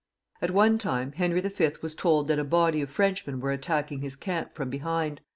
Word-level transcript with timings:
At 0.41 0.49
one 0.49 0.79
time 0.79 1.11
Henry 1.11 1.41
V. 1.41 1.69
was 1.83 1.93
told 1.93 2.27
that 2.27 2.39
a 2.39 2.43
body 2.43 2.81
of 2.81 2.89
Frenchmen 2.89 3.39
were 3.39 3.51
attacking 3.51 4.01
his 4.01 4.15
camp 4.15 4.55
from 4.55 4.67
behind. 4.71 5.21